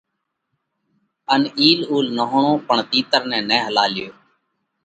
ان 1.33 1.41
اِيل 1.59 1.79
اُول 1.89 2.07
نهوڻو 2.17 2.53
پڻ 2.67 2.77
تِيتر 2.91 3.21
نہ 3.49 3.57
هلاليو 3.65 4.09